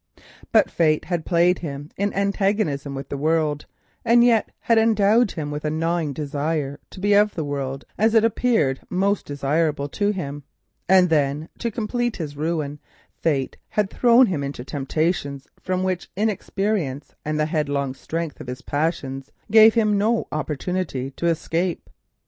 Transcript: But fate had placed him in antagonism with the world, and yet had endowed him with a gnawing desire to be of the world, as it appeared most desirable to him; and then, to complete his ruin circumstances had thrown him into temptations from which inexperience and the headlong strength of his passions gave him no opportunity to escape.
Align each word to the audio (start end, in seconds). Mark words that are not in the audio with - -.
But 0.51 0.71
fate 0.71 1.05
had 1.05 1.27
placed 1.27 1.59
him 1.59 1.91
in 1.95 2.11
antagonism 2.15 2.95
with 2.95 3.09
the 3.09 3.17
world, 3.19 3.67
and 4.03 4.23
yet 4.23 4.49
had 4.61 4.79
endowed 4.79 5.33
him 5.33 5.51
with 5.51 5.63
a 5.63 5.69
gnawing 5.69 6.11
desire 6.11 6.79
to 6.89 6.99
be 6.99 7.13
of 7.13 7.35
the 7.35 7.43
world, 7.43 7.85
as 7.99 8.15
it 8.15 8.23
appeared 8.23 8.79
most 8.89 9.27
desirable 9.27 9.87
to 9.89 10.09
him; 10.09 10.41
and 10.89 11.09
then, 11.11 11.49
to 11.59 11.69
complete 11.69 12.15
his 12.17 12.35
ruin 12.35 12.79
circumstances 13.23 13.59
had 13.69 13.91
thrown 13.91 14.25
him 14.25 14.43
into 14.43 14.65
temptations 14.65 15.47
from 15.61 15.83
which 15.83 16.09
inexperience 16.15 17.13
and 17.23 17.39
the 17.39 17.45
headlong 17.45 17.93
strength 17.93 18.41
of 18.41 18.47
his 18.47 18.63
passions 18.63 19.31
gave 19.51 19.75
him 19.75 19.99
no 19.99 20.25
opportunity 20.31 21.11
to 21.11 21.27
escape. 21.27 21.91